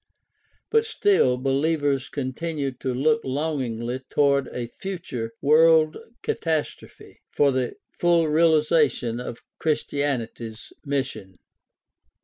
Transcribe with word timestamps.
But 0.71 0.83
still 0.87 1.37
believers 1.37 2.09
con 2.09 2.33
tinued 2.33 2.79
to 2.79 2.91
look 2.91 3.21
longingly 3.23 3.99
toward 4.09 4.47
a 4.47 4.65
future 4.65 5.31
world 5.43 5.95
catastrophe 6.23 7.19
for 7.29 7.51
the 7.51 7.75
full 7.91 8.27
realization 8.27 9.19
of 9.19 9.43
Christianity's 9.59 10.73
mission. 10.83 11.37